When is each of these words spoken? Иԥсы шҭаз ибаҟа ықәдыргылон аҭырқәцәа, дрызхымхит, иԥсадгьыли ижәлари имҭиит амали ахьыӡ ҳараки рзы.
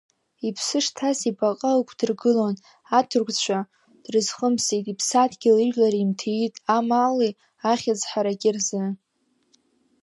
Иԥсы 0.47 0.79
шҭаз 0.85 1.19
ибаҟа 1.29 1.71
ықәдыргылон 1.81 2.55
аҭырқәцәа, 2.97 3.59
дрызхымхит, 4.03 4.85
иԥсадгьыли 4.91 5.63
ижәлари 5.65 6.01
имҭиит 6.03 6.55
амали 6.77 7.31
ахьыӡ 7.71 8.01
ҳараки 8.09 8.51
рзы. 8.55 8.83